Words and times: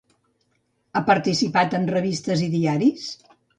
Ha 0.93 1.03
participat 1.09 1.77
en 1.81 1.87
revistes 1.93 2.45
i 2.49 2.51
diaris? 2.57 3.09